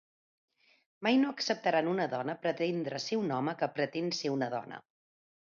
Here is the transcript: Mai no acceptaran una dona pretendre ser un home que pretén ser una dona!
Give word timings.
Mai 1.07 1.19
no 1.23 1.33
acceptaran 1.33 1.91
una 1.93 2.09
dona 2.15 2.37
pretendre 2.47 3.03
ser 3.07 3.21
un 3.23 3.37
home 3.39 3.57
que 3.63 3.73
pretén 3.79 4.11
ser 4.23 4.37
una 4.39 4.53
dona! 4.59 4.85